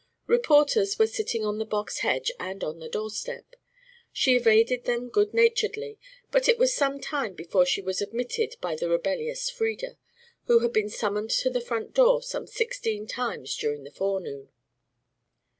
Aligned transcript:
Reporters 0.25 0.97
were 0.97 1.05
sitting 1.05 1.45
on 1.45 1.59
the 1.59 1.63
box 1.63 1.99
hedge 1.99 2.31
and 2.39 2.63
on 2.63 2.79
the 2.79 2.89
doorstep. 2.89 3.55
She 4.11 4.35
evaded 4.35 4.85
them 4.85 5.09
good 5.09 5.31
naturedly, 5.31 5.99
but 6.31 6.49
it 6.49 6.57
was 6.57 6.73
some 6.73 6.99
time 6.99 7.35
before 7.35 7.67
she 7.67 7.83
was 7.83 8.01
admitted 8.01 8.55
by 8.61 8.75
the 8.75 8.89
rebellious 8.89 9.51
Frieda, 9.51 9.99
who 10.45 10.57
had 10.61 10.73
been 10.73 10.89
summoned 10.89 11.29
to 11.29 11.51
the 11.51 11.61
front 11.61 11.93
door 11.93 12.23
some 12.23 12.47
sixteen 12.47 13.05
times 13.05 13.55
during 13.55 13.83
the 13.83 13.91
forenoon. 13.91 14.49